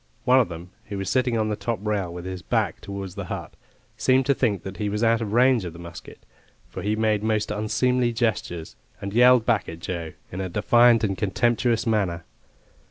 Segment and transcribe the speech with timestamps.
[0.25, 3.25] One of them, who was sitting on the top rail with his back towards the
[3.25, 3.53] hut,
[3.97, 6.25] seemed to think that he was out of range of the musket,
[6.67, 11.15] for he made most unseemly gestures, and yelled back at Joe in a defiant and
[11.15, 12.23] contemptuous manner.